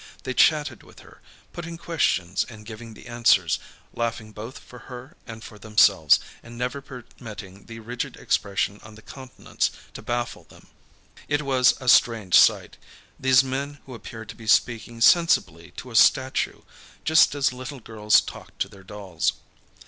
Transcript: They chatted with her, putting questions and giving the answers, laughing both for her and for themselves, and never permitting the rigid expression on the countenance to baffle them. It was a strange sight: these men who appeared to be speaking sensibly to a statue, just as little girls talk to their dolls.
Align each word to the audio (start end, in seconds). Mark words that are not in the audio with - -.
They 0.23 0.33
chatted 0.33 0.81
with 0.81 1.01
her, 1.01 1.21
putting 1.53 1.77
questions 1.77 2.43
and 2.49 2.65
giving 2.65 2.95
the 2.95 3.05
answers, 3.05 3.59
laughing 3.93 4.31
both 4.31 4.57
for 4.57 4.79
her 4.89 5.15
and 5.27 5.43
for 5.43 5.59
themselves, 5.59 6.19
and 6.41 6.57
never 6.57 6.81
permitting 6.81 7.67
the 7.67 7.77
rigid 7.81 8.15
expression 8.15 8.79
on 8.81 8.95
the 8.95 9.03
countenance 9.03 9.69
to 9.93 10.01
baffle 10.01 10.45
them. 10.45 10.65
It 11.27 11.43
was 11.43 11.75
a 11.79 11.87
strange 11.87 12.33
sight: 12.33 12.77
these 13.19 13.43
men 13.43 13.77
who 13.85 13.93
appeared 13.93 14.29
to 14.29 14.35
be 14.35 14.47
speaking 14.47 15.01
sensibly 15.01 15.69
to 15.77 15.91
a 15.91 15.95
statue, 15.95 16.63
just 17.05 17.35
as 17.35 17.53
little 17.53 17.79
girls 17.79 18.21
talk 18.21 18.57
to 18.57 18.67
their 18.67 18.83
dolls. 18.83 19.33